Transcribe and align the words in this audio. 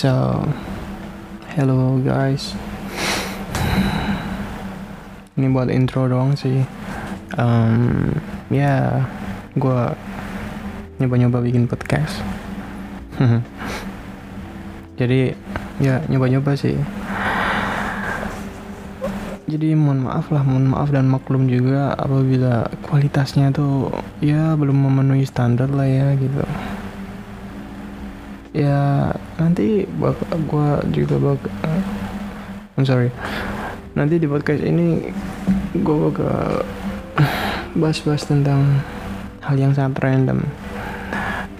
So, 0.00 0.40
hello 1.52 2.00
guys. 2.00 2.56
Ini 5.36 5.52
buat 5.52 5.68
intro 5.68 6.08
doang 6.08 6.32
sih. 6.40 6.64
Um, 7.36 8.08
ya, 8.48 9.04
gue 9.60 9.80
nyoba-nyoba 11.04 11.44
bikin 11.44 11.68
podcast. 11.68 12.16
Jadi, 15.04 15.36
ya 15.84 16.00
nyoba-nyoba 16.08 16.56
sih. 16.56 16.80
Jadi 19.52 19.76
mohon 19.76 20.08
maaf 20.08 20.32
lah, 20.32 20.40
mohon 20.48 20.72
maaf 20.72 20.88
dan 20.96 21.12
maklum 21.12 21.44
juga 21.44 21.92
apabila 21.92 22.72
kualitasnya 22.88 23.52
tuh 23.52 23.92
ya 24.24 24.56
belum 24.56 24.80
memenuhi 24.80 25.28
standar 25.28 25.68
lah 25.68 25.84
ya 25.84 26.16
gitu. 26.16 26.40
Ya 28.50 29.14
nanti 29.38 29.86
bak 29.86 30.18
gua 30.50 30.82
juga 30.90 31.16
bak 31.18 31.40
I'm 32.74 32.82
sorry. 32.82 33.14
Nanti 33.94 34.18
di 34.18 34.26
podcast 34.26 34.62
ini 34.62 35.10
gua 35.82 36.10
bakal 36.10 36.66
bahas-bahas 37.78 38.26
tentang 38.26 38.82
hal 39.44 39.56
yang 39.58 39.72
sangat 39.74 40.02
random. 40.02 40.42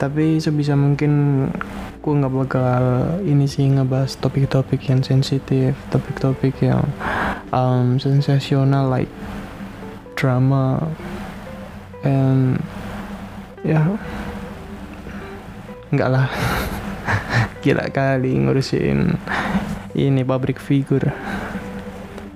Tapi 0.00 0.40
sebisa 0.40 0.74
mungkin 0.74 1.46
gue 2.00 2.14
nggak 2.16 2.32
bakal 2.32 2.82
ini 3.28 3.44
sih 3.44 3.68
ngebahas 3.68 4.16
topik-topik 4.16 4.80
yang 4.88 5.04
sensitif, 5.04 5.76
topik-topik 5.92 6.56
yang 6.64 6.80
um, 7.52 8.00
sensasional 8.00 8.88
like 8.88 9.12
drama 10.16 10.80
and 12.00 12.56
ya 13.60 13.84
nggak 15.92 16.08
lah 16.08 16.28
gila 17.60 17.92
kali 17.92 18.40
ngurusin 18.40 19.20
ini 19.92 20.24
pabrik 20.24 20.56
figur 20.56 21.12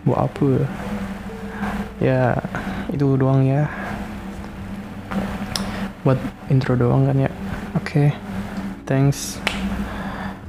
buat 0.05 0.29
apa? 0.29 0.69
Ya 1.97 2.37
itu 2.93 3.17
doang 3.17 3.49
ya. 3.49 3.73
Buat 6.05 6.21
intro 6.53 6.77
doang 6.77 7.09
kan 7.09 7.17
ya. 7.17 7.33
Oke 7.73 7.89
okay. 7.89 8.09
thanks 8.85 9.41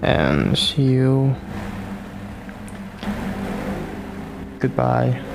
and 0.04 0.60
see 0.60 1.00
you. 1.00 1.32
Goodbye 4.60 5.35